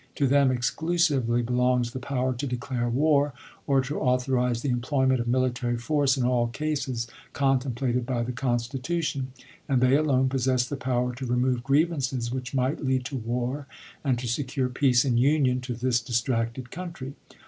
[0.15, 3.35] To them, exclusively, belongs the power to declare war,
[3.67, 9.27] or to authorize the employment of military force in all cases contemplated by the Constitution;
[9.69, 13.67] and they alone possess the power to remove grievances which might lead to war,
[14.03, 17.13] and to secure peace and union to this dis tracted country.